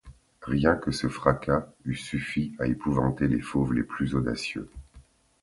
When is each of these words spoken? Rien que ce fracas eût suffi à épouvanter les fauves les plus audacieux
Rien 0.47 0.77
que 0.77 0.89
ce 0.89 1.07
fracas 1.07 1.67
eût 1.85 1.93
suffi 1.93 2.55
à 2.57 2.65
épouvanter 2.65 3.27
les 3.27 3.39
fauves 3.39 3.73
les 3.75 3.83
plus 3.83 4.15
audacieux 4.15 4.67